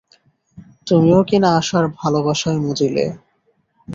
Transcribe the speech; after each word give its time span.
তুমিও 0.87 1.19
কিনা 1.29 1.49
আশার 1.59 1.85
ভালোবাসায় 1.99 2.59
মজিলে। 2.59 3.05